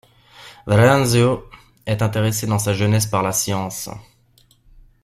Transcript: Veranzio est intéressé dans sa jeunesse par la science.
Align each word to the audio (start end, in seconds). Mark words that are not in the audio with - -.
Veranzio 0.65 1.47
est 1.85 2.01
intéressé 2.01 2.47
dans 2.47 2.57
sa 2.57 2.73
jeunesse 2.73 3.05
par 3.05 3.21
la 3.21 3.31
science. 3.31 3.87